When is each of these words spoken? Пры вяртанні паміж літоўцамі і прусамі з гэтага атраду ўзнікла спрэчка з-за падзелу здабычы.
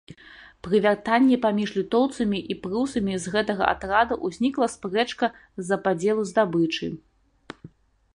Пры 0.67 0.77
вяртанні 0.83 1.35
паміж 1.43 1.73
літоўцамі 1.79 2.39
і 2.55 2.57
прусамі 2.63 3.13
з 3.25 3.33
гэтага 3.35 3.67
атраду 3.73 4.17
ўзнікла 4.31 4.71
спрэчка 4.77 5.29
з-за 5.37 5.77
падзелу 5.85 6.25
здабычы. 6.31 6.87